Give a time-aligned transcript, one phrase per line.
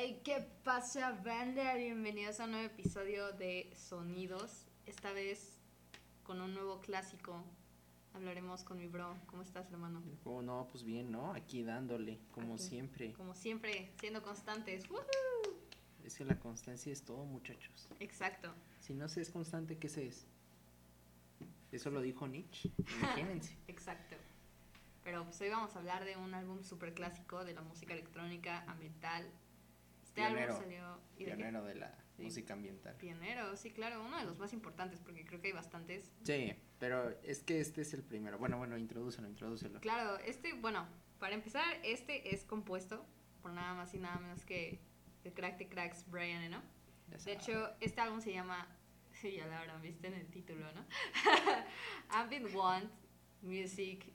[0.00, 1.74] Hey, ¿qué pasa, banda?
[1.74, 4.68] Bienvenidos a un nuevo episodio de Sonidos.
[4.86, 5.58] Esta vez
[6.22, 7.42] con un nuevo clásico.
[8.14, 9.16] Hablaremos con mi bro.
[9.26, 10.00] ¿Cómo estás, hermano?
[10.22, 11.32] Oh, no, pues bien, ¿no?
[11.32, 12.62] Aquí dándole, como Aquí.
[12.62, 13.12] siempre.
[13.14, 14.88] Como siempre, siendo constantes.
[14.88, 15.58] ¡Woohoo!
[16.04, 17.88] Es que la constancia es todo, muchachos.
[17.98, 18.54] Exacto.
[18.78, 20.28] Si no se es constante, ¿qué se es?
[21.72, 22.70] Eso lo dijo Nietzsche.
[23.00, 23.56] Imagínense.
[23.66, 24.14] Exacto.
[25.02, 28.62] Pero pues hoy vamos a hablar de un álbum súper clásico de la música electrónica
[28.68, 29.28] ambiental.
[30.18, 30.52] Este Pionero.
[30.54, 31.00] álbum salió...
[31.16, 31.34] ¿y de?
[31.34, 32.24] Pionero de la Sí.
[32.24, 32.96] música ambiental.
[32.96, 34.04] Pionero, sí, claro.
[34.04, 36.10] Uno de los más importantes porque creo que hay bastantes.
[36.24, 38.38] Sí, pero es que este es el primero.
[38.38, 39.80] Bueno, bueno, introdúcelo, introdúcelo.
[39.80, 40.88] Claro, este, bueno,
[41.20, 43.06] para empezar, este es compuesto
[43.40, 44.80] por nada más y nada menos que
[45.22, 46.60] el crack de cracks Brian Eno.
[47.24, 48.66] De hecho, este álbum se llama,
[49.12, 50.84] sí, ya lo habrán visto en el título, ¿no?
[52.10, 52.90] Ambient Want
[53.42, 54.12] Music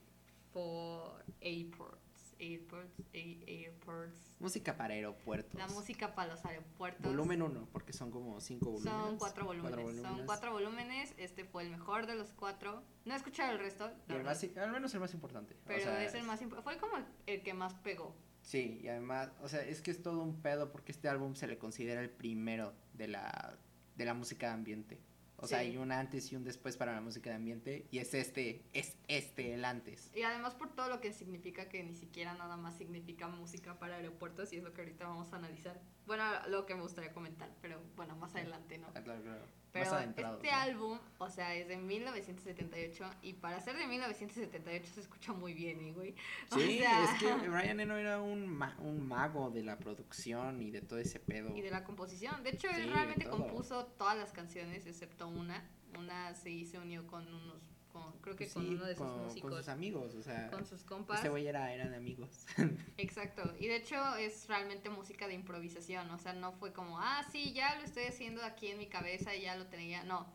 [0.52, 2.12] for Airports.
[2.43, 4.35] Airports, airports.
[4.39, 5.53] Música para aeropuertos.
[5.53, 7.05] La música para los aeropuertos.
[7.05, 8.94] Volumen 1, porque son como cinco volúmenes.
[8.94, 9.75] Son cuatro volúmenes.
[9.75, 10.25] Son volúmenes.
[10.25, 11.13] cuatro volúmenes.
[11.17, 12.83] Este fue el mejor de los cuatro.
[13.05, 13.89] No he escuchado el resto.
[14.09, 15.53] el más, al menos el más importante.
[15.53, 16.69] O pero sea, es el más importante.
[16.69, 18.13] Fue como el, el que más pegó.
[18.41, 21.47] Sí, y además, o sea, es que es todo un pedo porque este álbum se
[21.47, 23.57] le considera el primero de la,
[23.95, 25.00] de la música de ambiente.
[25.44, 28.13] O sea, hay un antes y un después para la música de ambiente y es
[28.13, 30.09] este, es este el antes.
[30.16, 33.97] Y además por todo lo que significa que ni siquiera nada más significa música para
[33.97, 35.81] aeropuertos y es lo que ahorita vamos a analizar.
[36.05, 38.88] Bueno, lo que me gustaría comentar, pero bueno, más adelante, ¿no?
[38.95, 39.62] Ah, claro, claro.
[39.73, 40.35] Pero adentrado.
[40.35, 45.53] este álbum, o sea, es de 1978 y para ser de 1978 se escucha muy
[45.53, 46.16] bien, ¿eh, güey?
[46.52, 50.61] O Sí, sea, es que Brian Eno era un, ma- un mago de la producción
[50.61, 51.55] y de todo ese pedo.
[51.55, 52.44] Y de la composición.
[52.44, 55.67] De hecho, Sí, él realmente compuso todas las canciones excepto una.
[55.97, 57.61] Una se unió con unos,
[57.94, 60.49] con, creo que Sí, con uno de sus con, con músicos, sus amigos, o sea,
[60.52, 61.17] con sus compas.
[61.19, 62.45] este güey era, eran amigos.
[62.97, 67.23] Exacto, y de hecho es realmente música de improvisación, o sea, no fue como, ah,
[67.31, 70.27] sí, ya lo estoy haciendo aquí en mi cabeza y ya lo tenía, no.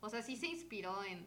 [0.00, 1.24] O sea, sí se inspiró en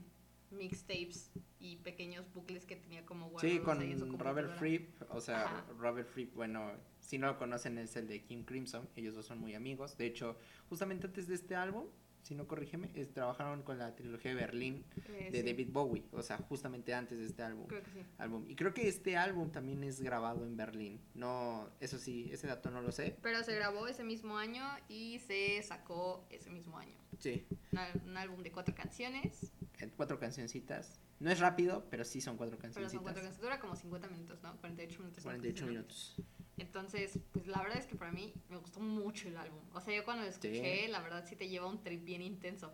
[0.51, 4.57] mixtapes y pequeños bucles que tenía como guardados Sí, con ahí en su Robert.
[4.57, 5.65] Fripp, o sea, Ajá.
[5.77, 9.39] Robert Fripp, bueno, si no lo conocen es el de Kim Crimson, ellos dos son
[9.39, 10.37] muy amigos, de hecho,
[10.69, 11.85] justamente antes de este álbum,
[12.23, 16.03] si no corrígeme, es- trabajaron con la trilogía de Berlín Eh, de sí, David Bowie,
[16.11, 17.67] o sea, justamente antes de este álbum.
[17.67, 17.99] Creo que sí.
[18.17, 18.45] álbum.
[18.47, 22.69] Y creo que este álbum también es grabado en Berlín, no, eso sí, ese dato
[22.71, 26.95] no lo sé, Pero se grabó ese mismo año y se sacó ese mismo año.
[27.19, 32.21] sí, Un, un álbum de cuatro canciones, eh, cuatro cancioncitas, no es rápido, pero sí
[32.21, 32.91] son cuatro pero cancioncitas.
[32.93, 34.55] son cuatro canciones, dura como 50 minutos, ¿no?
[34.57, 35.23] 48 minutos.
[35.23, 35.71] 48 ¿no?
[35.71, 36.15] minutos.
[36.59, 39.59] Entonces, pues la verdad es que para mí me gustó mucho el álbum.
[39.73, 42.71] O sea, yo cuando lo escuché, la verdad sí te lleva un trip bien intenso.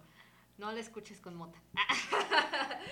[0.57, 1.59] No lo escuches con mota.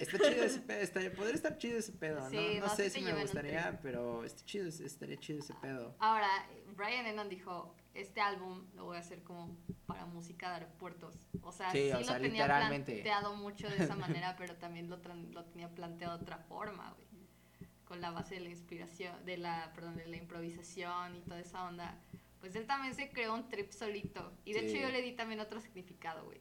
[0.00, 2.60] Está chido ese pedo, está- podría estar chido ese pedo, Sí, ¿no?
[2.60, 5.94] No, no, sé si me gustaría, pero está chido, estaría chido ese pedo.
[5.98, 6.28] Ahora,
[6.76, 9.56] Brian Eno dijo, este álbum lo voy a hacer como
[9.86, 11.16] para música de aeropuertos.
[11.42, 12.92] O sea, Sí, sí, o lo sea, tenía literalmente.
[12.92, 14.98] planteado mucho de esa manera, pero también lo,
[15.32, 17.07] lo tenía planteado de otra forma, güey.
[17.88, 21.64] Con la base de la inspiración, de la, perdón, de la improvisación y toda esa
[21.66, 21.98] onda.
[22.38, 24.30] Pues él también se creó un trip solito.
[24.44, 24.66] Y de Sí.
[24.66, 26.38] hecho yo le di también otro significado, güey.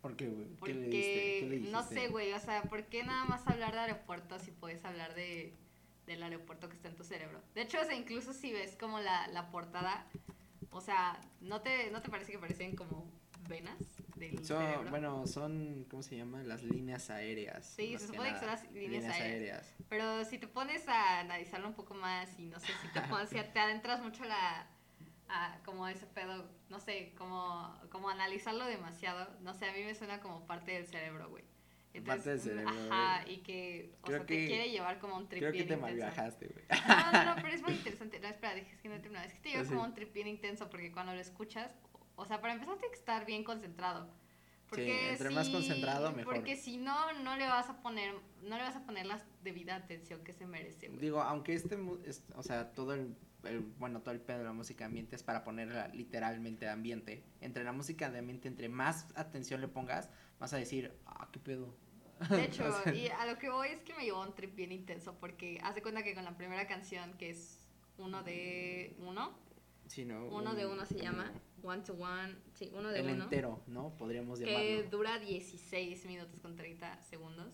[0.00, 0.46] ¿Por qué, güey?
[0.48, 0.90] ¿Qué Porque, le?
[0.90, 4.52] ¿Qué le no sé, güey, o sea, ¿por qué nada más hablar de aeropuertos si
[4.52, 5.52] puedes hablar de,
[6.06, 7.42] del aeropuerto que está en tu cerebro?
[7.54, 10.06] De hecho, o sea, incluso si ves como la, la portada,
[10.70, 13.04] o sea, ¿no te, ¿no te parece que parecen como
[13.48, 13.76] venas
[14.16, 14.90] del Son, cerebro?
[14.90, 16.42] bueno, son, ¿cómo se llama?
[16.42, 17.66] Las líneas aéreas.
[17.66, 19.20] Sí, se supone que son las líneas aéreas.
[19.20, 19.74] aéreas.
[19.88, 23.28] Pero si te pones a analizarlo un poco más y no sé, si te, pones,
[23.28, 24.66] si te adentras mucho a la...
[25.28, 29.92] A, como ese pedo, no sé, como, como analizarlo demasiado, no sé, a mí me
[29.96, 31.42] suena como parte del cerebro, güey.
[32.04, 33.34] Parte del cerebro, Ajá, güey.
[33.34, 35.62] y que, o Creo sea, que- te quiere llevar como un trip Creo que te
[35.64, 35.82] intenso.
[35.82, 36.64] malviajaste, güey.
[36.86, 38.20] No, no, no, pero es muy interesante.
[38.20, 39.26] No, espera, dije, es que no he terminado.
[39.26, 39.70] Es que te lleva Sí.
[39.70, 41.74] como un trip bien intenso porque cuando lo escuchas,
[42.16, 44.08] o sea, para empezar tienes que estar bien concentrado.
[44.68, 46.34] Porque entre más concentrado, mejor.
[46.34, 48.12] Porque si no, no le vas a poner,
[48.42, 50.98] no le vas a poner la debida atención que se merece, güey.
[50.98, 51.76] Digo, aunque este,
[52.34, 55.44] o sea, todo el, el- bueno, todo el pedo de la música ambiente es para
[55.44, 57.22] ponerla literalmente ambiente.
[57.40, 60.10] Entre la música de ambiente, entre más atención le pongas,
[60.40, 61.72] vas a decir, ah, qué pedo.
[62.30, 64.56] De hecho, O sea, y a lo que voy es que me llevó un trip
[64.56, 67.60] bien intenso porque haz de cuenta que con la primera canción, que es
[67.98, 69.38] uno de uno,
[69.86, 70.26] sí, ¿no?
[70.26, 71.30] uno Un- de uno se llama
[71.66, 73.24] One to One, sí, uno de El uno.
[73.24, 73.90] entero, ¿no?
[73.98, 74.90] Podríamos que llamarlo.
[74.90, 77.48] dura 16 minutos con 30 segundos.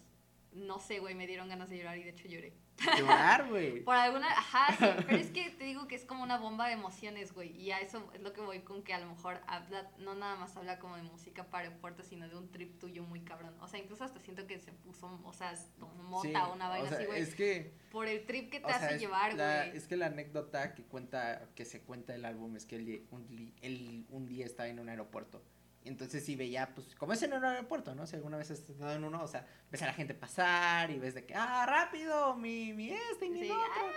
[0.54, 2.52] No sé, güey, me dieron ganas de llorar y de hecho lloré.
[2.98, 3.82] Llorar, güey.
[3.84, 6.74] Por alguna, ajá, sí, pero es que te digo que es como una bomba de
[6.74, 7.56] emociones, güey.
[7.56, 10.36] Y a eso es lo que voy con que a lo mejor habla, no nada
[10.36, 13.54] más habla como de música para aeropuerto, sino de un trip tuyo muy cabrón.
[13.60, 17.04] O sea, incluso hasta siento que se puso, o sea, mota o una vaina así,
[17.06, 17.22] güey.
[17.22, 17.72] Es que.
[17.90, 19.76] Por el trip que te hace llevar, güey.
[19.76, 24.06] Es que la anécdota que cuenta, que se cuenta el álbum es que él un,
[24.10, 25.42] un día estaba en un aeropuerto
[25.84, 28.06] entonces sí veía, pues, como es en un aeropuerto, ¿no?
[28.06, 30.98] Si alguna vez has estado en uno, o sea, ves a la gente pasar y
[30.98, 33.62] ves de que, ah, rápido, mi, mi este y mi otro.
[33.62, 33.90] Ah,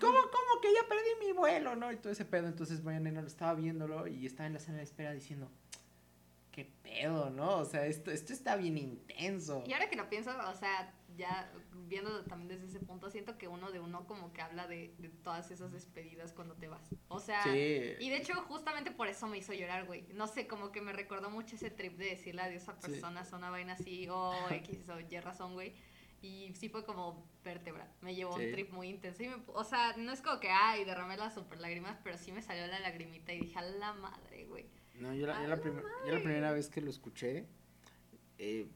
[0.00, 1.90] ¿Cómo, cómo que ya perdí mi vuelo, no?
[1.90, 2.46] Y todo ese pedo.
[2.46, 5.50] Entonces Brian Eno lo estaba viéndolo y estaba en la sala de espera diciendo,
[6.52, 7.58] qué pedo, ¿no?
[7.58, 9.64] O sea, esto, esto está bien intenso.
[9.66, 11.50] Y ahora que lo pienso, o sea, ya
[11.88, 15.08] viendo también desde ese punto, siento que uno de uno como que habla de, de
[15.08, 16.94] todas esas despedidas cuando te vas.
[17.08, 20.06] O sea, y de hecho justamente por eso me hizo llorar, güey.
[20.14, 23.36] No sé, como que me recordó mucho ese trip de decirle adiós a personas a
[23.36, 25.74] una vaina así, o X o Y razón, güey.
[26.22, 27.92] Y sí fue como vértebra.
[28.00, 29.22] Me llevó un trip muy intenso.
[29.22, 32.42] Y o sea, no es como que, ay, derramé las super lágrimas, pero sí me
[32.42, 34.66] salió la lagrimita y dije, a la madre, güey.
[34.94, 37.46] No, yo la, yo la, yo la primera vez que lo escuché,
[38.38, 38.66] eh,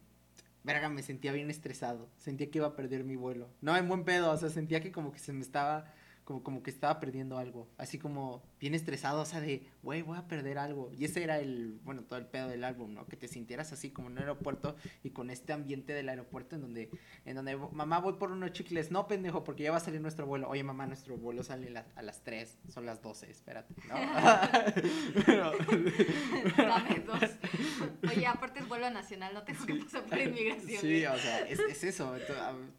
[0.65, 2.09] verga, me sentía bien estresado.
[2.17, 3.49] Sentía que iba a perder mi vuelo.
[3.61, 5.93] No, en buen pedo, o sea, sentía que como que se me estaba
[6.25, 10.19] como, como que estaba perdiendo algo, así como bien estresado, o sea, de, güey, voy
[10.19, 10.93] a perder algo.
[10.97, 13.07] Y ese era el, bueno, todo el pedo del álbum, ¿no?
[13.07, 16.63] Que te sintieras así como en un aeropuerto y con este ambiente del aeropuerto en
[16.63, 16.91] donde,
[17.25, 20.27] en donde, mamá, voy por unos chicles, no, pendejo, porque ya va a salir nuestro
[20.27, 20.49] vuelo.
[20.49, 23.95] Oye, mamá, nuestro vuelo sale a las 3, son las 12, espérate, ¿no?
[26.57, 27.21] Dame dos.
[28.09, 30.81] Oye, aparte es vuelo nacional, no tengo que pasar por inmigración.
[30.81, 32.15] Sí, o sea, es, es eso.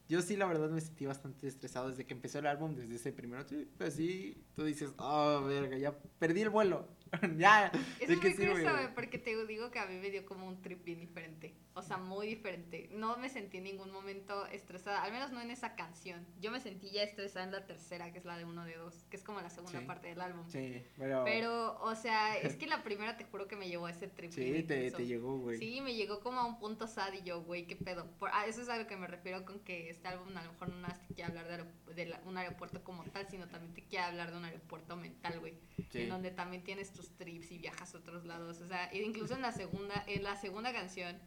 [0.08, 3.12] yo sí, la verdad, me sentí bastante estresado desde que empezó el álbum, desde ese
[3.12, 3.41] primero
[3.78, 6.88] pues sí, tú dices, oh, verga, ya perdí el vuelo.
[7.38, 10.84] ya, es muy curioso, porque te digo que a mí me dio como un trip
[10.84, 11.54] bien diferente.
[11.74, 12.90] O sea, muy diferente.
[12.92, 16.25] No me sentí en ningún momento estresada, al menos no en esa canción.
[16.42, 19.06] Yo me sentí ya estresada en la tercera, que es la de uno de dos,
[19.10, 20.46] que es como la segunda parte del álbum.
[20.50, 21.24] Sí, pero...
[21.24, 24.31] Pero, o sea, es que la primera te juro que me llevó a ese trip.
[24.31, 25.57] Sí, te, te, llegó, güey.
[25.57, 28.06] Sí, me llegó como a un punto sad y yo, güey, qué pedo.
[28.19, 30.52] Por, ah, eso es a lo que me refiero con que este álbum a lo
[30.52, 33.84] mejor no nada te quiere hablar de, de un aeropuerto como tal, sino también te
[33.84, 35.56] quiere hablar de un aeropuerto mental, güey.
[35.94, 38.62] En donde también tienes tus trips y viajas a otros lados.
[38.62, 41.18] O sea, incluso en la segunda, en la segunda canción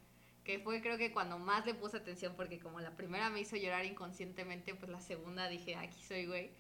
[0.44, 3.56] que fue creo que cuando más le puse atención, porque como la primera me hizo
[3.56, 6.50] llorar inconscientemente, pues la segunda dije, aquí soy, güey.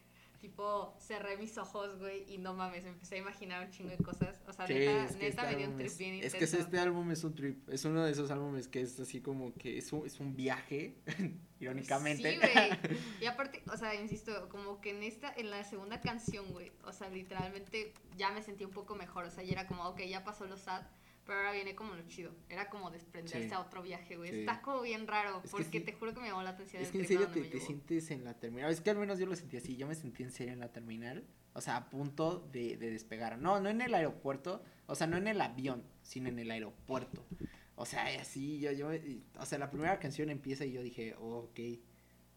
[0.40, 3.98] Tipo, cerré mis ojos, güey, y no mames, me empecé a imaginar un chingo de
[3.98, 4.42] cosas.
[4.46, 6.36] O sea, neta, neta este me dio un trip bien intenso.
[6.36, 9.20] Es que este álbum es un trip, es uno de esos álbumes que es así
[9.20, 10.96] como que es un, es un viaje,
[11.64, 12.32] irónicamente.
[12.32, 12.98] Sí, güey.
[13.20, 16.92] Y aparte, o sea, insisto, como que en esta, en la segunda canción, güey, o
[16.92, 20.24] sea, literalmente ya me sentí un poco mejor, o sea, ya era como, ok, ya
[20.24, 20.84] pasó lo sad
[21.26, 22.32] pero ahora viene como lo chido.
[22.48, 24.40] Era como desprenderse a otro viaje, güey.
[24.40, 26.82] Está como bien raro, porque te juro que me llamó la atención.
[26.82, 28.70] Es que en serio te, te sientes en la terminal.
[28.70, 29.76] Es que al menos yo lo sentí así.
[29.76, 31.24] Yo me sentí en serio en la terminal.
[31.54, 33.38] O sea, a punto de, de despegar.
[33.38, 34.62] No, no en el aeropuerto.
[34.86, 37.24] O sea, no en el avión, sino en el aeropuerto.
[37.76, 38.88] O sea, así, yo, yo,
[39.38, 41.60] o sea, la primera canción empieza y yo dije, oh, ok,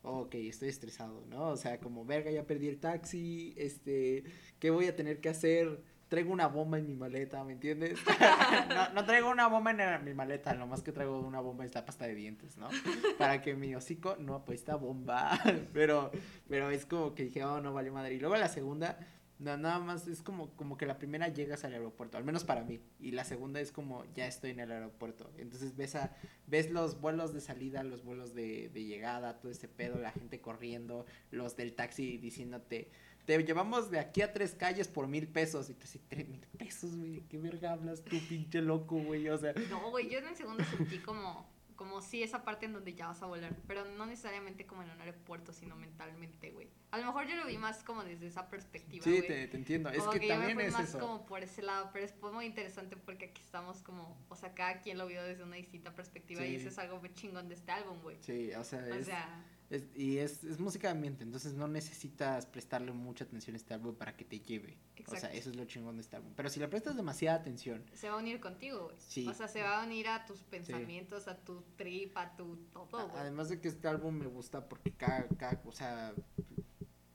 [0.01, 1.49] ok, estoy estresado, ¿no?
[1.49, 4.23] O sea, como, verga, ya perdí el taxi, este,
[4.59, 5.81] ¿qué voy a tener que hacer?
[6.07, 7.99] traigo una bomba en mi maleta, ¿me entiendes?
[8.69, 11.75] no, no, traigo una bomba en mi maleta, lo más que traigo una bomba es
[11.75, 12.69] la pasta de dientes, ¿no?
[13.17, 15.37] Para que mi hocico no apuesta bomba.
[15.73, 16.11] pero,
[16.47, 18.15] pero es como que dije, oh, no vale madre.
[18.15, 18.97] Y luego la segunda,
[19.39, 22.79] nada más es como, como que la primera llegas al aeropuerto, al menos para mí.
[22.99, 25.31] Y la segunda es como, ya estoy en el aeropuerto.
[25.37, 26.15] Entonces ves, a,
[26.47, 30.41] ves los vuelos de salida, los vuelos de, de llegada, todo ese pedo, la gente
[30.41, 32.89] corriendo, los del taxi diciéndote
[33.27, 35.69] te llevamos de aquí a tres calles por mil pesos.
[35.69, 39.37] Y tú así, tres mil pesos, güey, qué verga hablas tú, pinche loco, güey, o
[39.37, 39.53] sea.
[39.69, 41.45] No, güey, yo en el segundo sentí como,
[41.77, 44.89] como sí, esa parte en donde ya vas a volar, pero no necesariamente como en
[44.89, 46.67] un aeropuerto, sino mentalmente, güey.
[46.91, 49.89] A lo mejor yo lo vi más como desde esa perspectiva, Sí, te, te, entiendo,
[49.89, 53.41] es que, también es más como por ese lado, pero es muy interesante porque aquí
[53.41, 56.77] estamos como, o sea, cada quien lo vio desde una distinta perspectiva y eso es
[56.79, 58.17] algo muy chingón de este álbum, güey.
[58.21, 59.45] Sí, o sea, o sea
[59.95, 63.95] y es, es, música de ambiente, entonces no necesitas prestarle mucha atención a este álbum
[63.95, 64.77] para que te lleve.
[65.05, 66.31] O sea, eso es lo chingón de este álbum.
[66.35, 67.83] Pero si le prestas demasiada atención...
[67.93, 68.95] Se va a unir contigo, güey.
[68.99, 69.27] Sí.
[69.27, 73.09] O sea, se va a unir a tus pensamientos, a tu trip, a tu todo,
[73.09, 73.21] güey.
[73.21, 76.13] Además de que este álbum me gusta porque cada, cada, o sea,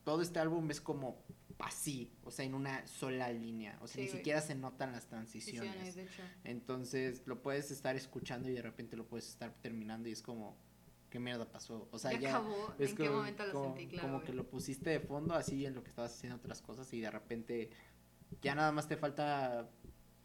[0.05, 1.25] todo este álbum es como
[1.59, 5.97] así, o sea, en una sola línea, o sea, ni siquiera se notan las transiciones.
[6.45, 10.59] Entonces, lo puedes estar escuchando y de repente lo puedes estar terminando y es como
[11.13, 11.89] ¿qué mierda pasó?
[11.91, 12.43] O sea, ya.
[12.79, 14.09] ¿En qué momento lo sentí, claro?
[14.09, 17.01] Como que lo pusiste de fondo así en lo que estabas haciendo otras cosas y
[17.03, 17.71] de repente
[18.41, 19.69] ya nada más te falta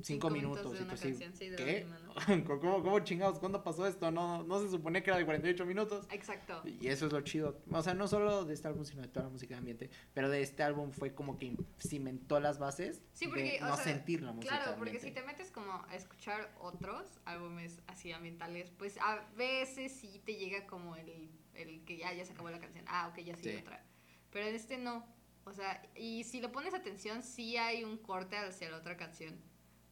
[0.02, 0.72] cinco, minutos.
[0.74, 1.86] de y una tú canción, sí, de ¿qué?
[1.86, 2.46] ¿no?
[2.60, 3.40] ¿Cómo, ¿Cómo chingados?
[3.40, 4.12] ¿Cuándo pasó esto?
[4.12, 6.06] No, no se suponía que era de 48 minutos.
[6.12, 6.62] Exacto.
[6.66, 7.62] Y eso es lo chido.
[7.72, 9.90] O sea, no solo de este álbum, sino de toda la música de ambiente.
[10.14, 13.76] Pero de este álbum fue como que cimentó las bases Sí, de porque, o no
[13.76, 17.80] sea, sentir la música Claro, de porque si te metes como a escuchar otros álbumes
[17.88, 22.34] así ambientales, pues a veces sí te llega como el, el que ya, ya se
[22.34, 22.86] acabó la canción.
[22.88, 23.62] Ah, ok, ya sigue Sí.
[23.62, 23.84] otra.
[24.32, 25.06] Pero en este no.
[25.46, 29.40] O sea, y si le pones atención, sí hay un corte hacia la otra canción.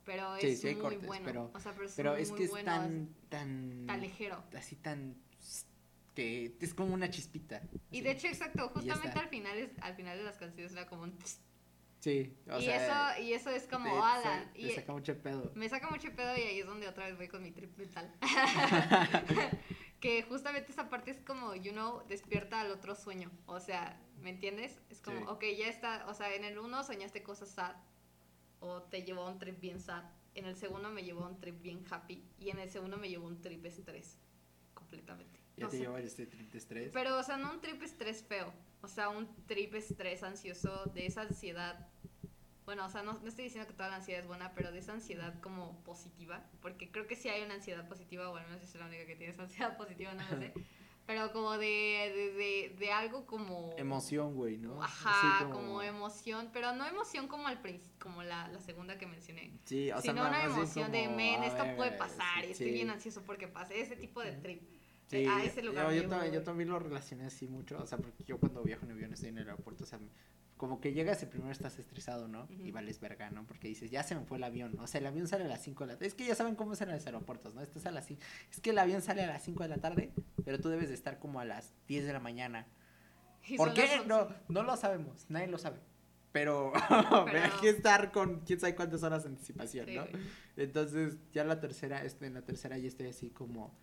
[0.06, 1.26] Pero es sí hay muy cortes, bueno.
[1.26, 4.02] pero- o sea, pero es, Pero muy, es muy que es bueno, tan, tan, tan
[4.02, 4.44] ligero.
[4.56, 5.16] así tan,
[6.14, 7.62] que es como una chispita.
[7.92, 11.04] Y de hecho, exacto, justamente al final, es, al final de las canciones era como
[11.04, 11.18] un...
[12.00, 15.52] Sí, o y, sea, eso, y eso es como, ala, te saca mucho pedo.
[15.56, 18.14] Me saca mucho pedo y ahí es donde otra vez voy con mi trip mental.
[20.00, 23.32] que justamente esa parte es como, you know, despierta al otro sueño.
[23.48, 24.80] O sea, ¿me entiendes?
[24.92, 25.26] Es como, Sí.
[25.28, 26.06] ok, ya está.
[26.08, 27.76] O sea, en el uno soñaste cosas sad
[28.66, 30.04] o te llevó a un trip bien sad.
[30.34, 32.24] En el segundo me llevó a un trip bien happy.
[32.40, 34.18] Y en el segundo me llevó a un trip estrés.
[34.74, 35.40] Completamente.
[35.58, 35.84] Ya te sé.
[35.84, 36.92] lleva este trip de estrés.
[36.94, 38.52] Pero, o sea, no un trip estrés feo.
[38.82, 41.88] O sea, un trip estrés ansioso, de esa ansiedad.
[42.66, 44.80] Bueno, o sea, no, no estoy diciendo que toda la ansiedad es buena, pero de
[44.80, 46.44] esa ansiedad como positiva.
[46.62, 49.16] Porque creo que sí hay una ansiedad positiva, o al menos soy la única que
[49.16, 50.54] tiene esa ansiedad positiva, no lo sé.
[51.06, 53.76] Pero como de, de, de, de algo como...
[53.78, 54.82] Emoción, güey, ¿no?
[54.82, 55.84] Ajá, Así como...
[55.84, 57.60] emoción, pero no emoción como al
[58.00, 61.42] como la, la segunda que mencioné, Sí, o sea, sino una emoción de, como, men,
[61.42, 62.74] a esto ver, puede pasar, y estoy sí.
[62.74, 64.64] bien ansioso porque pase, ese tipo de trip.
[65.08, 68.00] Sí, a ese lugar yo, yo, también, yo también lo relacioné así mucho, o sea,
[68.00, 70.00] porque yo cuando viajo en avión estoy en el aeropuerto, o sea,
[70.58, 72.48] como que llegas y primero estás estresado, ¿no?
[72.50, 73.46] Y vales verga, ¿no?
[73.46, 75.62] Porque dices, ya se me fue el avión, o sea, el avión sale a las
[75.64, 77.62] 5 de la tarde, es que ya saben cómo es en los aeropuertos, ¿no?
[77.62, 78.22] Estás a las 5,
[78.52, 80.12] es que el avión sale a las 5 de la tarde,
[80.46, 82.68] pero tú debes de estar como a las 10 de la mañana.
[83.58, 84.02] ¿Por son qué?
[84.08, 84.36] No, 11.
[84.50, 85.80] no lo sabemos, nadie lo sabe.
[86.32, 86.72] Pero,
[87.26, 90.06] Pero- hay que estar con quién sabe cuántas horas de anticipación, Sí, ¿no?
[90.08, 90.24] güey.
[90.58, 93.74] Entonces, ya la tercera, este, en la tercera ya estoy así como,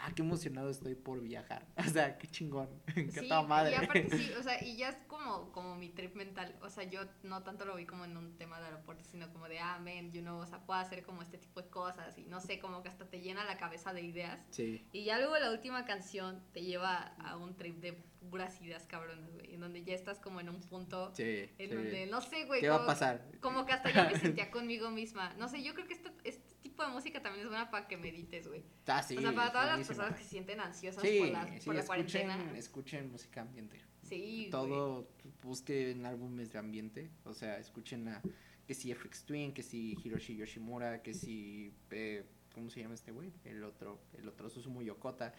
[0.06, 1.66] ah, qué emocionado estoy por viajar.
[1.76, 3.72] O sea, qué chingón, qué Sí, toda madre.
[3.72, 6.56] Y aparte sí, o sea, y ya es como, como mi trip mental.
[6.62, 9.48] O sea, yo no tanto lo vi como en un tema de aeropuerto, sino como
[9.48, 12.16] de, ah, men, you know, o sea, puedo hacer como este tipo de cosas.
[12.18, 14.44] Y no sé, como que hasta te llena la cabeza de ideas.
[14.50, 17.92] Sí, Y ya luego la última canción te lleva a un trip de
[18.30, 19.54] puras ideas cabronas, güey.
[19.54, 21.74] En donde ya estás como en un punto sí, en sí.
[21.74, 22.60] donde, no sé, güey.
[22.60, 23.26] ¿Qué va a como- pasar?
[23.40, 25.34] Como que hasta ya me sentía conmigo misma.
[25.38, 26.39] No sé, yo creo que este, este
[26.80, 28.62] tipo de música también es buena para que medites, güey.
[28.86, 31.58] Ah, sí, o sea, para todas las personas que se sienten ansiosas Sí, por la,
[31.58, 32.58] sí, por la escuchen, cuarentena.
[32.58, 33.80] escuchen música ambiente.
[34.02, 34.48] Sí.
[34.50, 35.08] Todo,
[35.42, 38.22] busquen álbumes de ambiente, o sea, escuchen a,
[38.66, 43.12] que si FX Twin, que si Hiroshi Yoshimura, que si, eh, ¿cómo se llama este
[43.12, 43.32] güey?
[43.44, 45.34] El otro, el otro Susumu Yokota.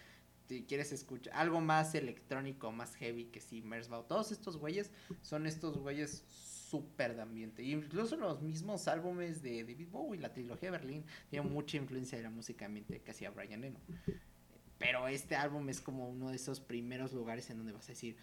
[0.48, 5.48] Si quieres escuchar algo más electrónico, más heavy, que si Merzbow, todos estos güeyes son
[5.48, 6.26] estos güeyes
[6.72, 7.64] súper de ambiente.
[7.64, 12.24] Incluso los mismos álbumes de David Bowie, la trilogía de Berlín, tienen mucha influencia de
[12.24, 13.80] la música ambiente que hacía Brian Eno.
[14.78, 18.16] Pero este álbum es como uno de esos primeros lugares en donde vas a decir,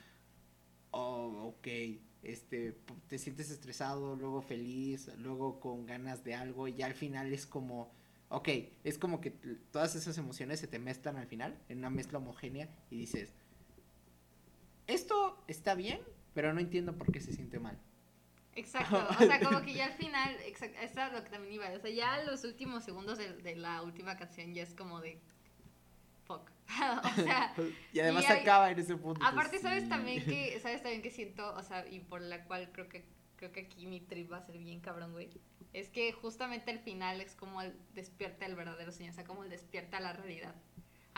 [0.90, 1.68] oh, ok,
[2.22, 2.72] este,
[3.06, 7.46] te sientes estresado, luego feliz, luego con ganas de algo y ya al final es
[7.46, 7.92] como,
[8.30, 8.48] ok,
[8.82, 12.68] es como que todas esas emociones se te mezclan al final en una mezcla homogénea
[12.90, 13.34] y dices,
[14.86, 16.00] esto está bien,
[16.34, 17.78] pero no entiendo por qué se siente mal.
[18.58, 21.68] Exacto, o sea, como que ya al final, exacto, eso es lo que también iba,
[21.70, 25.20] o sea, ya los últimos segundos de, de la última canción ya es como de,
[26.24, 27.54] fuck, o sea,
[27.92, 29.24] y además y se acaba en ese punto.
[29.24, 32.88] aparte sabes también que, sabes también que siento, o sea, y por la cual creo
[32.88, 33.04] que,
[33.36, 35.30] creo que aquí mi trip va a ser bien cabrón, güey,
[35.72, 39.44] es que justamente el final es como el despierta el verdadero sueño, o sea, como
[39.44, 40.54] el despierta la realidad.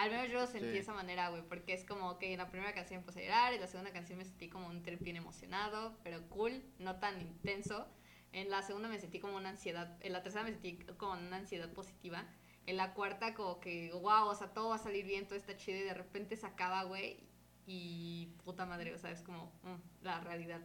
[0.03, 0.73] Al menos yo lo sentí Sí.
[0.73, 3.53] de esa manera, güey, porque es como que en la primera canción empecé a llorar,
[3.55, 7.21] en la segunda canción me sentí como un trip bien emocionado, pero cool, no tan
[7.21, 7.87] intenso.
[8.33, 11.37] En la segunda me sentí como una ansiedad, en la tercera me sentí como una
[11.37, 12.27] ansiedad positiva.
[12.67, 15.57] En la cuarta como que, wow, o sea, todo va a salir bien, todo está
[15.57, 17.19] chido y de repente se acaba, güey,
[17.67, 20.61] y puta madre, o sea, es como mm, la realidad.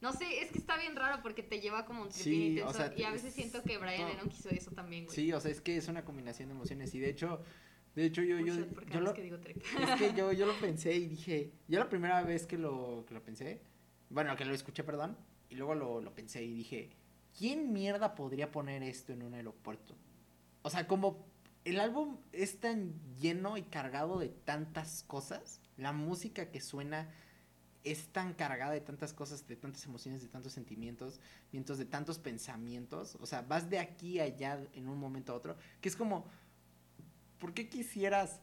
[0.00, 2.66] No sé, es que está bien raro porque te lleva como un trip Sí, bien
[2.66, 4.08] o intenso sea, y a es- veces siento que Brian no.
[4.20, 5.14] Eno quiso eso también, güey.
[5.16, 7.42] Sí, o sea, es que es una combinación de emociones y de hecho,
[7.96, 8.54] de hecho yo, yo,
[8.92, 12.22] yo lo, que digo es que yo, yo lo pensé y dije, yo la primera
[12.22, 13.62] vez que lo, que lo pensé,
[14.10, 15.16] bueno, que lo escuché, perdón,
[15.48, 16.90] y luego lo, lo pensé y dije,
[17.36, 19.96] ¿quién mierda podría poner esto en un aeropuerto?
[20.60, 21.26] O sea, como
[21.64, 27.10] el álbum es tan lleno y cargado de tantas cosas, la música que suena
[27.82, 31.20] es tan cargada de tantas cosas, de tantas emociones, de tantos sentimientos,
[31.52, 35.36] mientras de tantos pensamientos, o sea, vas de aquí a allá en un momento a
[35.36, 36.26] otro, que es como,
[37.38, 38.40] ¿por qué quisieras,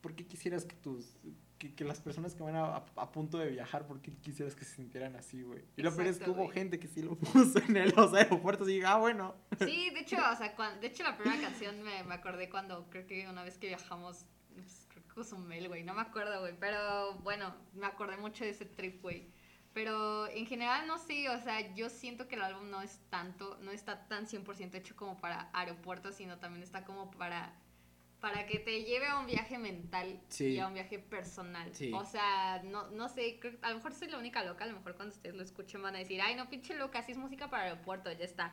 [0.00, 1.14] por qué quisieras que tus,
[1.58, 4.54] que, que las personas que van a, a, a punto de viajar, ¿por qué quisieras
[4.54, 5.62] que se sintieran así, güey?
[5.76, 8.68] Y lo peor es que hubo gente que sí lo puso en el- los aeropuertos
[8.68, 9.34] y dije, ah, bueno.
[9.58, 13.06] Sí, de hecho, o sea, de hecho la primera canción me, me acordé cuando creo
[13.06, 17.14] que una vez que viajamos, pues, creo que Cozumel, güey, no me acuerdo, güey, pero
[17.18, 19.28] bueno, me acordé mucho de ese trip, güey.
[19.72, 23.56] Pero en general no sé, o sea, yo siento que el álbum no es tanto,
[23.62, 27.54] no está tan 100% hecho como para aeropuertos, sino también está como para
[28.20, 30.48] para que te lleve a un viaje mental Sí.
[30.48, 31.74] y a un viaje personal.
[31.74, 31.90] Sí.
[31.94, 34.74] O sea, no, no sé, creo- a lo mejor soy la única loca, a lo
[34.76, 37.48] mejor cuando ustedes lo escuchen van a decir, ay, no, pinche loca, así es música
[37.48, 38.52] para aeropuerto, ya está.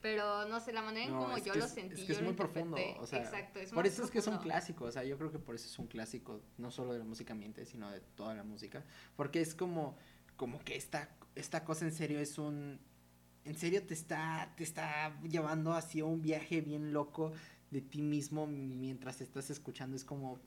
[0.00, 2.22] Pero no sé, la manera en No, como yo lo es- sentí, Es que es
[2.22, 5.02] muy profundo, o sea, Exacto, es por eso es que es un clásico, o sea,
[5.02, 7.90] yo creo que por eso es un clásico, no solo de la música ambiente, sino
[7.90, 8.84] de toda la música,
[9.16, 9.96] porque es como,
[10.36, 12.78] como que esta, esta cosa en serio es un,
[13.44, 17.32] en serio te está, te está llevando hacia un viaje bien loco
[17.70, 20.40] de ti mismo mientras estás escuchando, es como,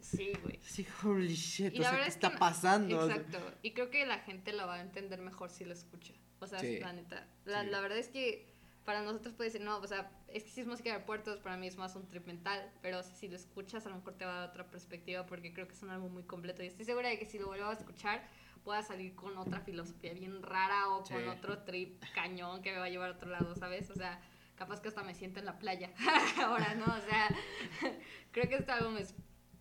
[0.00, 0.58] Sí, güey.
[0.62, 2.98] sí, holy shit, Y o la sea, ¿qué está que pasando?
[2.98, 3.52] O sea, Exacto.
[3.62, 6.14] Y creo que la gente lo va a entender mejor si lo escucha.
[6.38, 6.78] O sea, Sí.
[6.78, 7.26] la neta.
[7.44, 7.70] La, Sí.
[7.70, 8.46] la verdad es que
[8.84, 11.56] para nosotros puede ser, no, o sea, es que si es música de aeropuertos, para
[11.56, 12.70] mí es más un trip mental.
[12.82, 15.66] Pero si lo escuchas, a lo mejor te va a dar otra perspectiva porque creo
[15.66, 16.62] que es un álbum muy completo.
[16.62, 18.22] Y estoy segura de que si lo vuelvo a escuchar,
[18.62, 22.84] pueda salir con otra filosofía bien rara o con otro trip cañón que me va
[22.84, 23.90] a llevar a otro lado, ¿sabes?
[23.90, 24.20] O sea,
[24.56, 25.92] capaz que hasta me siento en la playa
[26.44, 26.84] ahora, ¿no?
[26.84, 27.28] O sea,
[28.32, 29.14] creo que este álbum es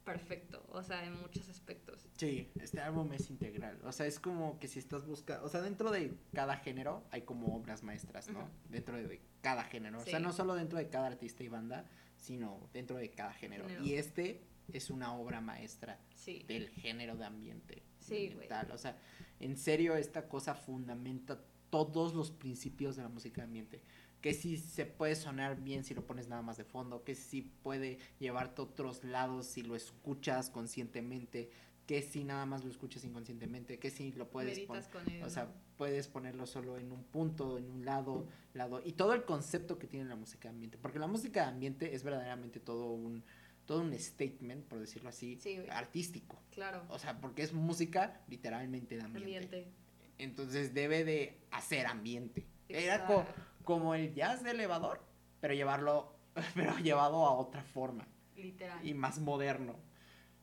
[0.03, 2.07] perfecto, o sea, en muchos aspectos.
[2.17, 3.79] Sí, este álbum es integral.
[3.83, 5.43] O sea, es como que si estás buscando.
[5.45, 8.47] O sea, dentro de cada género hay como obras maestras, ¿no?
[8.69, 9.99] Dentro de cada género.
[9.99, 11.85] O sea, no solo dentro de cada artista y banda,
[12.17, 13.65] sino dentro de cada género.
[13.83, 16.43] Y este es una obra maestra Sí.
[16.47, 17.83] del género de ambiente.
[17.99, 18.31] Sí, güey.
[18.33, 18.71] ambiental.
[18.71, 18.97] O sea,
[19.39, 23.81] en serio, esta cosa fundamenta todos los principios de la música de ambiente.
[24.25, 27.43] Que si se puede sonar bien si lo pones nada más de fondo, que si
[27.43, 31.51] puede llevarte a otros lados si lo escuchas conscientemente,
[31.85, 35.23] que si nada más lo escuchas inconscientemente, que si lo puedes poner.
[35.23, 38.81] O sea, puedes ponerlo solo en un punto, en un lado, lado.
[38.83, 40.79] Y todo el concepto que tiene la música de ambiente.
[40.79, 43.23] Porque la música de ambiente es verdaderamente todo un,
[43.67, 46.41] todo un statement, por decirlo así, Sí, artístico.
[46.49, 46.83] claro.
[46.89, 49.35] O sea, porque es música literalmente de ambiente.
[49.37, 49.71] Ambiente.
[50.17, 52.47] Entonces debe de hacer ambiente.
[52.67, 53.41] Era co- Exacto.
[53.65, 55.01] Como el jazz de elevador,
[55.41, 56.15] pero llevarlo,
[56.55, 58.07] pero llevado a otra forma
[58.37, 58.85] Literal.
[58.87, 59.75] y más moderno.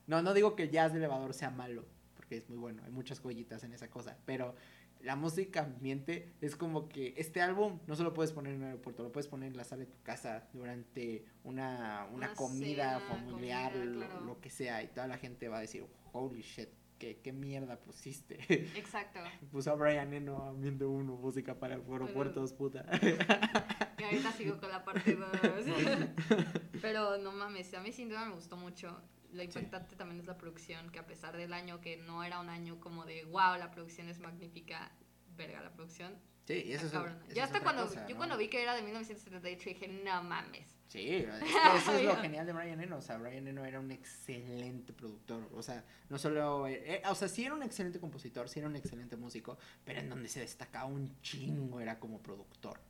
[0.06, 1.86] No, no digo que el jazz de elevador sea malo,
[2.16, 4.54] porque es muy bueno, hay muchas joyitas en esa cosa, pero
[5.00, 9.02] la música ambiente es como que este álbum no solo puedes poner en un aeropuerto,
[9.02, 13.00] lo puedes poner en la sala de tu casa durante una, una, Una comida cena,
[13.00, 16.68] familiar, comida, lo que sea, y toda la gente va a decir, holy shit,
[17.02, 18.36] ¿qué, qué mierda pusiste?
[18.78, 19.18] Exacto.
[19.50, 22.86] Puso a Brian Eno, ambiente uno, música para aeropuertos, puta.
[23.98, 25.28] Y ahorita sigo con la parte 2.
[26.82, 29.00] Pero no mames, a mí sin duda me gustó mucho.
[29.32, 32.48] Lo impactante también es la producción, que a pesar del año que no era un
[32.48, 34.90] año como de wow, la producción es magnífica,
[35.36, 36.18] verga, la producción.
[36.46, 36.92] Sí, y eso es,
[37.36, 38.16] es hasta cuando, cosa, yo ¿no?
[38.16, 40.82] cuando vi que era de 1978 dije, no mames.
[40.92, 41.24] Sí,
[41.76, 42.98] eso es lo genial de Brian Eno.
[42.98, 45.48] O sea, Brian Eno era un excelente productor.
[45.55, 46.66] O sea, no solo.
[46.68, 50.09] eh, o sea, sí era un excelente compositor, sí era un excelente músico, pero en
[50.11, 52.81] donde se destacaba un chingo era como productor.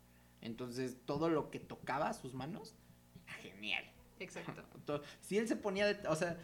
[0.41, 2.75] Entonces, todo lo que tocaba a sus manos,
[3.25, 3.85] era genial.
[4.19, 4.63] Exacto.
[4.85, 6.09] To- Si él se ponía de.
[6.09, 6.37] O sea,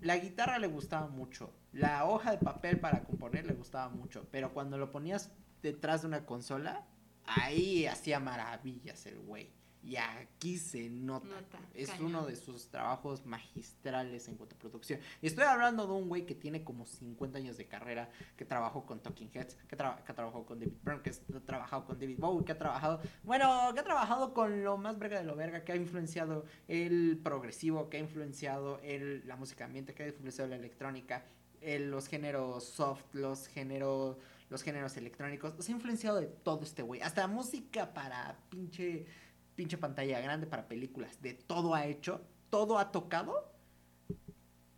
[0.00, 1.52] la guitarra le gustaba mucho.
[1.72, 4.26] La hoja de papel para componer le gustaba mucho.
[4.30, 6.86] Pero cuando lo ponías detrás de una consola,
[7.24, 9.50] ahí hacía maravillas el güey.
[9.82, 11.26] Y aquí se nota.
[11.28, 12.06] Nota, es cañón.
[12.06, 15.00] uno de sus trabajos magistrales en cuanto a producción.
[15.22, 18.84] Y estoy hablando de un güey que tiene como 50 años de carrera, que trabajó
[18.84, 22.18] con Talking Heads, que, tra- que trabajó con David Byrne, que ha trabajado con David
[22.18, 25.64] Bowie, que ha trabajado, bueno, que ha trabajado con lo más verga de lo verga,
[25.64, 30.50] que ha influenciado el progresivo, que ha influenciado el, la música ambiente, que ha influenciado
[30.50, 31.24] la electrónica,
[31.62, 34.18] el- los géneros soft, los géneros,
[34.50, 39.06] los géneros electrónicos, los ha influenciado de todo este güey, hasta música para pinche
[39.54, 43.52] pinche pantalla grande para películas, de todo ha hecho, todo ha tocado.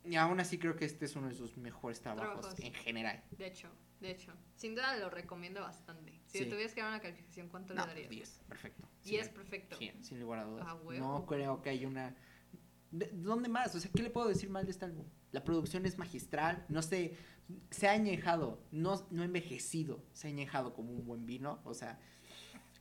[0.05, 2.61] Y aún así creo que este es uno de sus mejores trabajos Trabajos.
[2.61, 3.23] en general.
[3.39, 3.69] De hecho,
[4.01, 4.33] de hecho.
[4.57, 6.13] Sin duda lo recomiendo bastante.
[6.27, 6.45] Si Sí.
[6.45, 8.11] le tuvieras que dar una calificación, ¿cuánto No, le darías?
[8.11, 8.89] 10, perfecto.
[9.05, 9.77] Y Sí, es perfecto.
[9.79, 10.67] sí, sin lugar a dudas.
[10.69, 12.17] Ah, no creo que haya una...
[12.91, 13.75] ¿De- ¿Dónde más?
[13.77, 15.07] O sea, ¿qué le puedo decir mal de este álbum?
[15.31, 17.17] La producción es magistral, no sé,
[17.71, 21.73] se ha añejado, no, no ha envejecido, se ha añejado como un buen vino, o
[21.75, 21.99] sea,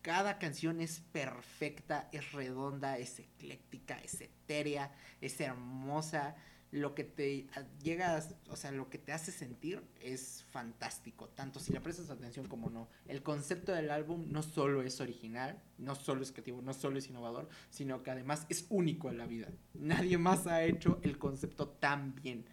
[0.01, 6.35] cada canción es perfecta, es redonda, es ecléctica, es etérea, es hermosa,
[6.71, 7.47] lo que te
[7.83, 12.47] llegas, o sea, lo que te hace sentir es fantástico, tanto si le prestas atención
[12.47, 12.87] como no.
[13.07, 17.09] El concepto del álbum no solo es original, no solo es creativo, no solo es
[17.09, 19.49] innovador, sino que además es único en la vida.
[19.73, 22.45] Nadie más ha hecho el concepto tan bien.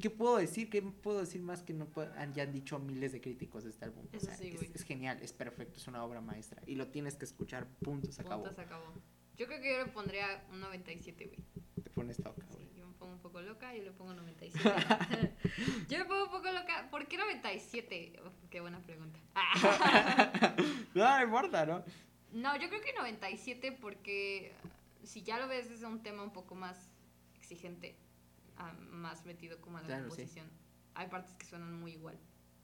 [0.00, 0.70] ¿Qué puedo decir?
[0.70, 3.70] ¿Qué puedo decir más que no puedo- han, ya han dicho miles de críticos de
[3.70, 4.06] este álbum?
[4.12, 6.62] O Eso sea, sí, es, es genial, es perfecto, es una obra maestra.
[6.66, 8.44] Y lo tienes que escuchar, punto, se acabó.
[8.44, 8.84] Punto, se acabó.
[9.36, 11.38] Yo creo que yo le pondría un 97, güey.
[11.82, 12.66] Te pones toca, güey.
[12.66, 14.60] Sí, yo me pongo un poco loca, yo le pongo 97.
[15.88, 16.88] yo me pongo un poco loca.
[16.90, 18.20] ¿Por qué 97?
[18.26, 19.18] Uf, qué buena pregunta.
[20.94, 21.84] no, no importa, ¿no?
[22.32, 24.52] No, yo creo que 97 porque
[25.02, 26.90] si ya lo ves desde un tema un poco más
[27.36, 27.96] exigente,
[28.90, 30.08] más metido como a la Claro, sí.
[30.10, 30.50] composición,
[30.94, 32.18] hay partes que suenan muy igual.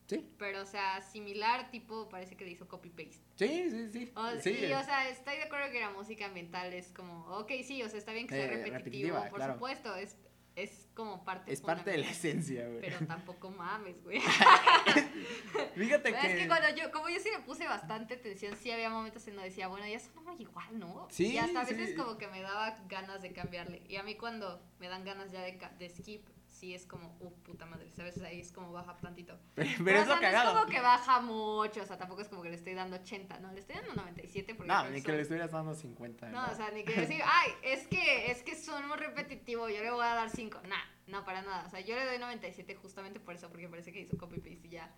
[0.06, 3.20] Sí, Pero, o sea, similar, tipo, parece que le hizo copy-paste.
[3.36, 4.12] sí, sí, sí.
[4.14, 7.50] O, sí, y, o sea, estoy de acuerdo que la música ambiental es como, ok,
[7.64, 9.54] sí, o sea, está bien que sea Eh, repetitivo, por claro.
[9.54, 10.18] supuesto, es,
[10.56, 12.80] es como parte es parte de la esencia, güey.
[12.80, 14.20] Pero tampoco mames, güey.
[15.74, 16.48] Fíjate Es que...
[16.48, 19.68] cuando yo, como yo sí le puse bastante atención, sí había momentos en donde decía,
[19.68, 21.08] bueno, ya sonaba igual, ¿no?
[21.10, 21.74] Sí, Y hasta a sí.
[21.74, 23.82] veces como que me daba ganas de cambiarle.
[23.88, 26.24] Y a mí cuando me dan ganas ya de, de skip,
[26.64, 28.18] sí es como, uh, puta madre, ¿sabes?
[28.22, 29.38] Ahí es como baja tantito.
[29.54, 30.54] Pero, Pero, es lo no es cagado.
[30.54, 33.52] como que baja mucho, o sea, tampoco es como que le estoy dando 80, ¿no?
[33.52, 34.72] Le estoy dando 97 porque...
[34.72, 36.30] No, ni que le estuvieras dando 50.
[36.30, 39.82] No, o sea, ni que decir, ay, es que, es que son muy repetitivo, yo
[39.82, 40.62] le voy a dar 5.
[40.66, 41.66] Nah, no, para nada.
[41.66, 44.70] O sea, yo le doy 97 justamente por eso, porque parece que hizo copy-paste y
[44.70, 44.90] ya.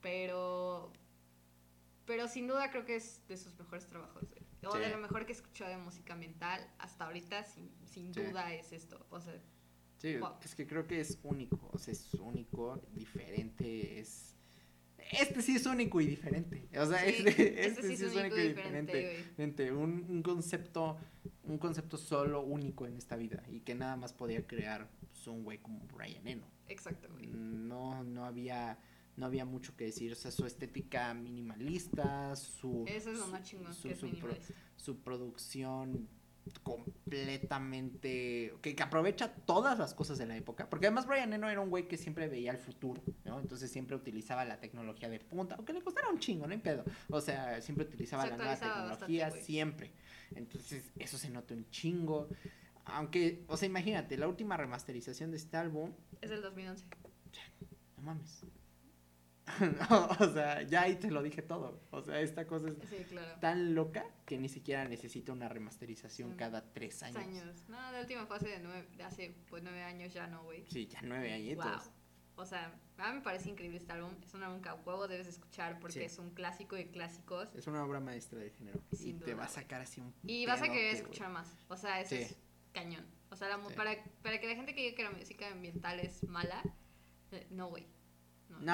[0.00, 0.90] Pero,
[2.06, 4.24] pero sin duda creo que es de sus mejores trabajos.
[4.64, 4.78] O Sí.
[4.78, 8.22] de lo mejor que he escuchado de música ambiental hasta ahorita, sin, sin Sí.
[8.22, 9.06] duda es esto.
[9.10, 9.34] O sea,
[10.00, 10.30] Sí, Wow.
[10.42, 14.34] es que creo que es único, o sea, es único, diferente, es...
[15.12, 18.48] Este sí es único y diferente, o sea, sí, este, este sí es único y
[18.48, 20.96] diferente, un, un concepto,
[21.44, 25.42] un concepto solo único en esta vida y que nada más podía crear pues, un
[25.42, 26.46] güey como Brian Eno.
[26.68, 27.26] Exacto, güey.
[27.26, 28.78] No, no había,
[29.16, 33.42] no había mucho que decir, o sea, su estética minimalista, su, Eso es lo más
[33.42, 34.54] chingón, su- que es su pro- minimalista.
[34.76, 36.08] su producción
[36.58, 41.60] completamente que, que aprovecha todas las cosas de la época porque además Brian Eno era
[41.60, 43.40] un güey que siempre veía el futuro ¿no?
[43.40, 46.84] entonces siempre utilizaba la tecnología de punta aunque le costara un chingo no hay pedo.
[47.08, 49.92] O sea siempre utilizaba Se la nueva tecnología bastante, siempre.
[50.34, 52.28] Entonces eso se nota un chingo.
[52.84, 56.84] Aunque o sea imagínate la última remasterización de este álbum Es del 2011.
[57.96, 58.44] no mames
[59.90, 63.04] No, o sea ya ahí te lo dije todo o sea esta cosa es Sí,
[63.08, 63.38] claro.
[63.40, 67.16] tan loca que ni siquiera necesita una remasterización cada tres años.
[67.18, 67.64] años.
[67.68, 70.64] No, la última fase de, nueve, de hace pues nueve años ya no, güey.
[70.68, 71.64] Sí, ya nueve añitos.
[71.64, 71.94] Wow.
[72.36, 74.12] O sea, a mí me parece increíble este álbum.
[74.22, 76.04] Es un álbum que a huevo debes escuchar porque Sí.
[76.04, 77.48] es un clásico de clásicos.
[77.54, 78.80] Es una obra maestra de género.
[78.98, 80.14] y te va a sacar así un.
[80.24, 81.52] Y vas a querer escuchar más.
[81.68, 82.22] O sea, eso Sí.
[82.22, 82.36] es
[82.72, 83.04] cañón.
[83.30, 86.24] O sea, la para, para que la gente que diga que la música ambiental es
[86.24, 86.62] mala,
[87.32, 87.86] eh, no, güey.
[88.50, 88.58] No.
[88.60, 88.64] No,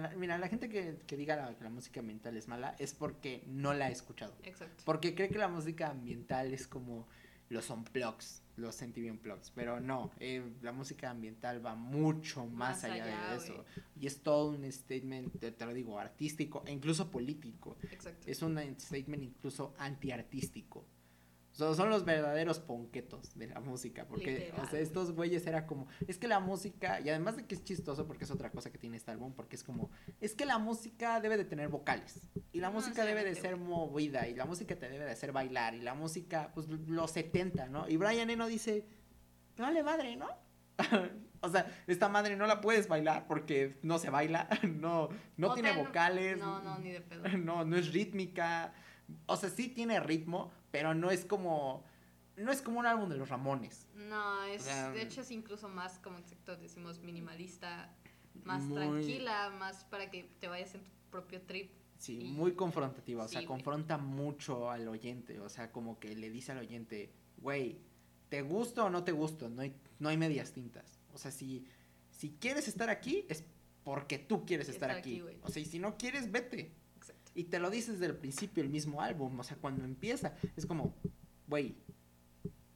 [0.00, 2.94] la- mira, la gente que, que diga la- que la música ambiental es mala es
[2.94, 4.34] porque no la ha escuchado.
[4.42, 4.82] Exacto.
[4.84, 7.06] Porque cree que la música ambiental es como
[7.50, 9.50] los unplugs, los MTV unplugs.
[9.54, 13.64] Pero no, eh, la música ambiental va mucho más, Más allá, allá, de eso.
[13.98, 17.76] Y es todo un statement, te, te lo digo, artístico e incluso político.
[17.90, 18.28] Exacto.
[18.30, 20.84] es un statement incluso antiartístico.
[21.58, 25.66] So- son los verdaderos ponquetos de la música, porque, Literal, o sea, estos güeyes era
[25.66, 28.70] como, es que la música, y además de que es chistoso, porque es otra cosa
[28.70, 29.90] que tiene este álbum, porque es como,
[30.20, 33.56] es que la música debe de tener vocales, y la No música debe de ser
[33.56, 37.66] movida, y la música te debe de hacer bailar, y la música, pues, los 70,
[37.66, 37.88] ¿no?
[37.88, 38.86] Y Brian Eno dice,
[39.56, 40.28] vale madre, ¿no?
[41.40, 45.72] o sea, esta madre no la puedes bailar porque no se baila, no, no tiene
[45.72, 47.26] vocales, No, no, ni de pedo.
[47.38, 48.72] no, no es rítmica.
[49.26, 51.84] O sea, sí tiene ritmo, pero no es como.
[52.36, 53.88] No es como un álbum de los Ramones.
[53.94, 57.92] No, es, sea, de hecho es incluso más, como exacto decimos, minimalista,
[58.44, 61.72] más Muy- tranquila, más para que te vayas en tu propio trip.
[61.98, 63.24] Sí, Y- muy confrontativa.
[63.24, 63.46] O sea, güey.
[63.48, 65.40] confronta mucho al oyente.
[65.40, 67.80] O sea, como que le dice al oyente, güey,
[68.28, 69.48] ¿te gusto o no te gusto?
[69.48, 71.00] No hay, no hay medias tintas.
[71.12, 71.66] O sea, si,
[72.12, 73.42] si quieres estar aquí, es
[73.82, 75.20] porque tú quieres estar, Estar aquí.
[75.20, 76.72] aquí, o sea, y si no quieres, vete.
[77.38, 79.38] Y te lo dices desde el principio, el mismo álbum.
[79.38, 80.92] O sea, cuando empieza, es como,
[81.46, 81.76] güey,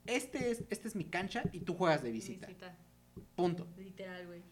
[0.06, 2.46] este es, este es mi cancha y tú juegas de visita.
[2.46, 2.78] Visita,
[3.34, 3.66] Punto.
[3.76, 4.42] literal, güey.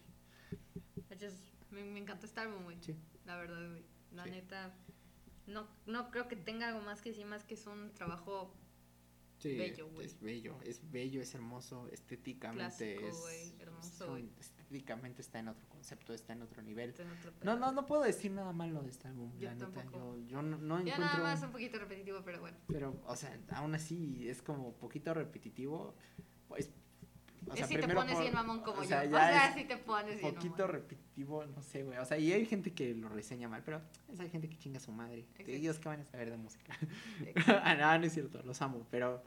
[1.71, 2.77] Me, me encantó este álbum, güey.
[2.81, 2.93] Sí.
[3.25, 3.83] La verdad, güey.
[4.13, 4.31] La Sí.
[4.31, 4.73] neta,
[5.47, 8.53] no, no creo que tenga algo más que decir, más que es un trabajo
[9.39, 10.05] Sí, Bello, güey.
[10.05, 14.31] Es bello, es bello, es hermoso, estéticamente Clásico, es, güey, hermoso, es un-.
[14.75, 16.93] Está en otro concepto, está en otro nivel.
[16.97, 19.83] en otro No, no, no puedo decir nada malo de este álbum, Yo la neta,
[19.91, 22.57] yo, yo no, no encuentro, nada más un poquito repetitivo, pero bueno.
[22.67, 25.95] pero, o sea, aún así es como poquito repetitivo,
[26.47, 26.71] pues,
[27.49, 28.85] O sea, si te pones por- bien mamón como o yo.
[28.85, 30.71] o sea, es si te pones bien poquito mamón.
[30.73, 31.97] repetitivo, no sé, güey.
[31.97, 33.81] O sea, y hay gente que lo reseña mal, pero
[34.11, 35.19] esa gente que chinga a su madre.
[35.21, 35.51] Exacto.
[35.51, 36.77] Ellos que van a saber de música.
[37.63, 39.23] Ah, no, no es cierto, los amo, pero.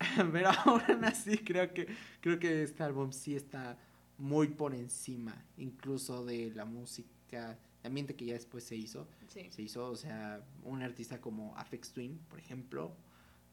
[0.32, 1.86] pero aún así creo que,
[2.20, 3.76] creo que este álbum sí está
[4.20, 9.08] muy por encima, incluso de la música, de ambiente que ya después se hizo.
[9.28, 12.94] Sí, Se hizo, o sea, un artista como Afex Twin, por ejemplo,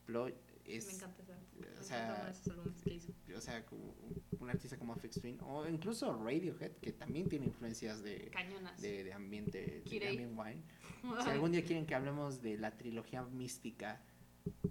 [0.08, 0.28] lo-
[0.66, 1.80] es, me encanta esa.
[1.80, 3.14] O sea, encantan esos álbumes que hizo.
[3.38, 3.96] o sea, como
[4.40, 8.82] un artista como Afex Twin, o incluso Radiohead, que también tiene influencias de, Cañonas.
[8.82, 10.26] de, de ambiente, Kirei.
[10.26, 10.62] Wine.
[11.24, 14.02] Si algún día quieren que hablemos de la trilogía mística,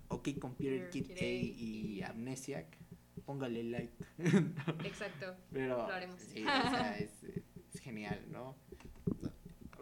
[0.08, 2.66] OK Computer, Kid K y- Amnesiac,
[3.24, 3.92] póngale like.
[4.84, 5.36] Exacto.
[5.52, 6.20] Pero Lo haremos.
[6.20, 8.54] sí, o sea, es, es genial, ¿no?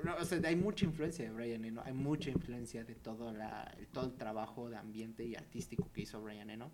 [0.05, 3.75] No, o sea, hay mucha influencia de Brian Eno, hay mucha influencia de todo, la,
[3.91, 6.71] todo el trabajo de ambiente y artístico que hizo Brian Eno.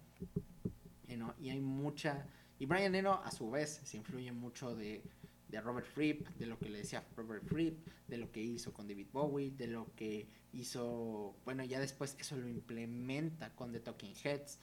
[1.06, 2.26] Eno, y hay mucha...
[2.58, 5.04] Y Brian Eno, a su vez, se influye mucho de,
[5.48, 8.88] de Robert Fripp, de lo que le decía Robert Fripp, de lo que hizo con
[8.88, 11.36] David Bowie, de lo que hizo...
[11.44, 14.58] Bueno, ya después eso lo implementa con The Talking Heads.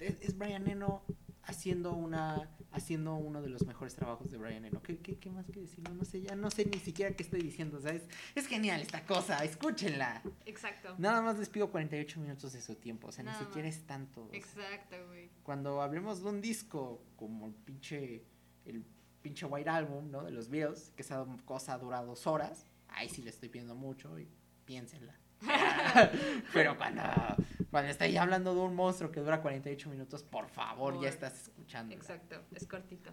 [0.00, 1.02] Es, es Brian Eno
[1.42, 4.82] haciendo una haciendo uno de los mejores trabajos de Brian Eno.
[4.82, 5.78] ¿Qué, qué, qué más que decir?
[5.84, 7.78] No, no sé, ya no sé ni siquiera qué estoy diciendo.
[7.78, 8.02] O sea, es,
[8.34, 10.22] es genial esta cosa, escúchenla.
[10.44, 10.96] Exacto.
[10.98, 13.76] Nada más les pido 48 minutos de su tiempo, o sea, Nada ni siquiera más.
[13.76, 14.28] es tanto.
[14.32, 15.30] Exacto, güey.
[15.44, 18.24] cuando hablemos de un disco como el pinche
[18.64, 18.84] el
[19.22, 20.24] pinche White Album, ¿no?
[20.24, 24.18] De los Beatles, que esa cosa dura dos horas, ahí sí le estoy pidiendo mucho
[24.18, 24.28] y
[24.64, 25.14] piénsenla.
[26.52, 27.02] Pero cuando,
[27.70, 31.42] cuando estoy hablando de un monstruo que dura 48 minutos, por favor, Por- ya estás
[31.48, 31.94] escuchando.
[31.94, 33.12] Exacto, es cortito.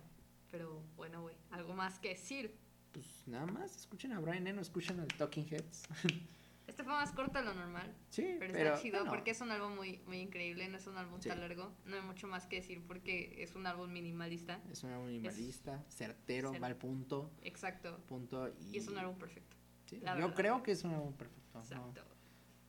[0.52, 2.56] Pero bueno, güey, algo más que decir.
[2.92, 5.84] Pues nada más, escuchen a Brian Eno, escuchen a The Talking Heads.
[6.68, 9.42] Este fue más corto de lo normal, sí, pero, pero, está chido bueno, porque es
[9.42, 11.28] un álbum muy, muy increíble, no es un álbum Sí.
[11.28, 14.62] tan largo, no hay mucho más que decir porque es un álbum minimalista.
[14.72, 18.76] es un álbum minimalista, certero, cer- va al punto, Exacto, punto y...
[18.76, 19.58] y es un álbum perfecto.
[19.86, 20.34] sí, yo verdad.
[20.34, 21.60] creo que es un álbum perfecto.
[21.60, 22.06] Exacto.
[22.06, 22.11] No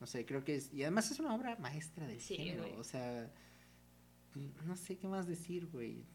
[0.07, 0.73] sé, creo que es.
[0.73, 2.63] Y además es una obra maestra del Sí, género.
[2.63, 2.75] güey.
[2.79, 3.31] O sea.
[4.65, 6.05] No sé qué más decir, güey.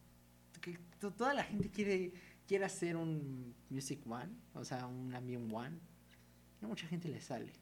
[0.61, 2.11] Que toda la gente quiere,
[2.45, 4.33] quiere hacer un Music One.
[4.53, 5.79] O sea, un Ambient One.
[6.61, 7.53] No mucha gente le sale.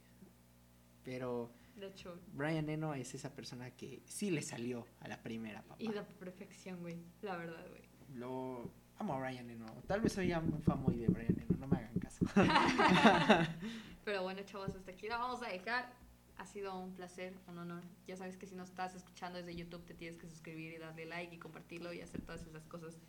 [1.03, 5.61] Pero De hecho, Brian Eno es esa persona que sí le salió a la primera,
[5.61, 5.75] papá.
[5.79, 7.83] y la perfección, güey, la verdad, güey.
[8.15, 9.67] Lo amo a Brian Eno.
[9.85, 12.25] Tal vez soy un fanboy de Brian Eno, no me hagan caso.
[14.03, 15.93] Pero bueno, chavos, hasta aquí la vamos a dejar.
[16.37, 17.83] Ha sido un placer, un honor.
[18.05, 21.05] Ya sabes que si nos estás escuchando desde YouTube te tienes que suscribir y darle
[21.05, 22.99] like y compartirlo y hacer todas esas cosas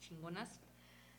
[0.00, 0.60] chingonas.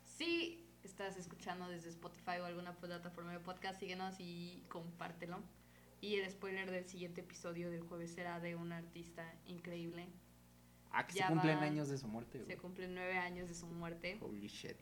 [0.04, 5.42] Si estás escuchando desde Spotify o alguna plataforma de podcast, síguenos y compártelo.
[6.02, 10.08] Y el spoiler del siguiente episodio del jueves será de un artista increíble.
[10.92, 13.68] Ah, que se cumplen va- años de su muerte, Se cumplen nueve años de su
[13.68, 14.18] muerte.
[14.22, 14.78] Holy shit.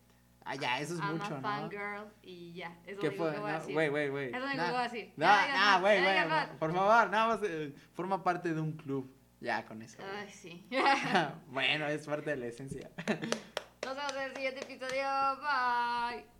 [0.49, 1.41] Ah, ya, eso es I'm mucho, a ¿no?
[1.41, 2.73] fangirl y ya.
[2.86, 3.31] Es lo ¿Qué fue?
[3.33, 3.73] No.
[3.73, 4.25] Güey, güey, güey.
[4.27, 5.13] Es lo único Nah, que voy a decir.
[5.17, 6.57] nah, Ya digas nah, más, güey, güey.
[6.60, 9.13] Por favor, nada más eh, forma parte de un club.
[9.41, 9.97] Ya, con eso.
[10.17, 10.65] Ay, sí.
[11.47, 12.89] bueno, es parte de la esencia.
[13.86, 15.05] Nos vemos en el siguiente episodio.
[15.41, 16.37] Bye.